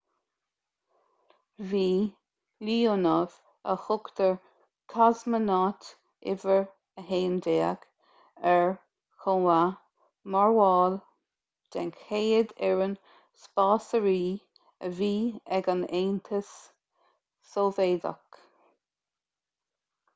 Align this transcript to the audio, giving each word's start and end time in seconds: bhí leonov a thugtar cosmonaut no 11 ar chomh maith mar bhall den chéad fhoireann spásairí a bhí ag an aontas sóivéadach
bhí 1.71 1.81
leonov 2.69 3.33
a 3.73 3.75
thugtar 3.81 4.31
cosmonaut 4.93 5.89
no 6.45 6.55
11 7.17 7.85
ar 8.53 8.65
chomh 9.25 9.45
maith 9.51 9.77
mar 10.37 10.55
bhall 10.61 10.97
den 11.77 11.93
chéad 11.99 12.55
fhoireann 12.63 12.97
spásairí 13.45 14.19
a 14.89 14.93
bhí 15.03 15.13
ag 15.59 15.71
an 15.75 15.87
aontas 16.01 16.51
sóivéadach 17.53 18.43